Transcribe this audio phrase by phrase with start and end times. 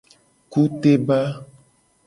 [0.51, 1.19] Kuteba.